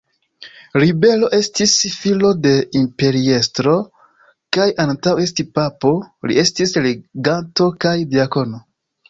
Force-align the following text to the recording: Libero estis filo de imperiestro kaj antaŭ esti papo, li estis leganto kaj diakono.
Libero 0.83 1.27
estis 1.39 1.73
filo 1.97 2.31
de 2.45 2.53
imperiestro 2.79 3.75
kaj 4.59 4.67
antaŭ 4.87 5.15
esti 5.27 5.47
papo, 5.59 5.93
li 6.33 6.41
estis 6.47 6.75
leganto 6.89 7.71
kaj 7.87 7.95
diakono. 8.17 8.65